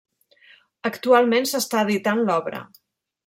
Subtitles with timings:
[0.91, 2.63] Actualment s'està editant l'obra.